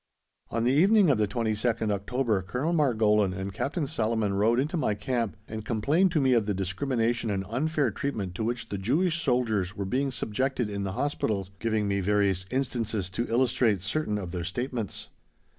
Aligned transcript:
On 0.49 0.63
the 0.63 0.73
evening 0.73 1.11
of 1.11 1.19
the 1.19 1.27
22nd 1.27 1.91
October 1.91 2.41
Colonel 2.41 2.73
Margolin 2.73 3.33
and 3.37 3.53
Captain 3.53 3.85
Salaman 3.85 4.33
rode 4.33 4.59
into 4.59 4.75
my 4.75 4.95
camp 4.95 5.37
and 5.47 5.63
complained 5.63 6.09
to 6.13 6.19
me 6.19 6.33
of 6.33 6.47
the 6.47 6.55
discrimination 6.55 7.29
and 7.29 7.45
unfair 7.47 7.91
treatment 7.91 8.33
to 8.33 8.43
which 8.43 8.69
the 8.69 8.79
Jewish 8.79 9.21
soldiers 9.21 9.75
were 9.77 9.85
being 9.85 10.09
subjected 10.09 10.71
in 10.71 10.85
the 10.85 10.93
Hospitals 10.93 11.51
giving 11.59 11.87
me 11.87 11.99
various 11.99 12.47
instances 12.49 13.11
to 13.11 13.27
illustrate 13.29 13.83
certain 13.83 14.17
of 14.17 14.31
their 14.31 14.43
statements. 14.43 15.09